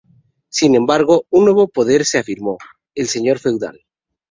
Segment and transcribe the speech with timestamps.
[0.49, 2.57] Sin embargo, un nuevo poder se afirmó:
[2.95, 3.85] el señor feudal.